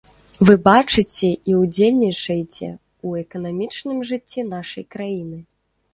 [0.49, 5.37] Вы бачыце і ўдзельнічаеце ў эканамічным жыцці нашай краіны.